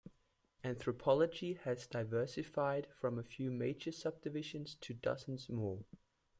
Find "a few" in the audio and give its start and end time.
3.19-3.51